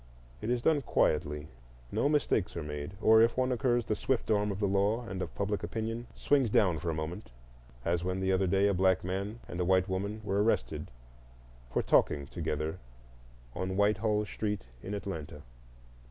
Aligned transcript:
It 0.41 0.49
is 0.49 0.63
done 0.63 0.81
quietly; 0.81 1.47
no 1.91 2.09
mistakes 2.09 2.57
are 2.57 2.63
made, 2.63 2.93
or 3.03 3.21
if 3.21 3.37
one 3.37 3.51
occurs, 3.51 3.85
the 3.85 3.95
swift 3.95 4.31
arm 4.31 4.51
of 4.51 4.57
the 4.57 4.67
law 4.67 5.05
and 5.05 5.21
of 5.21 5.35
public 5.35 5.61
opinion 5.61 6.07
swings 6.15 6.49
down 6.49 6.79
for 6.79 6.89
a 6.89 6.93
moment, 6.95 7.29
as 7.85 8.03
when 8.03 8.19
the 8.19 8.31
other 8.31 8.47
day 8.47 8.67
a 8.67 8.73
black 8.73 9.03
man 9.03 9.41
and 9.47 9.59
a 9.59 9.63
white 9.65 9.87
woman 9.87 10.19
were 10.23 10.41
arrested 10.41 10.89
for 11.71 11.83
talking 11.83 12.25
together 12.25 12.79
on 13.53 13.77
Whitehall 13.77 14.25
Street 14.25 14.63
in 14.81 14.95
Atlanta. 14.95 15.43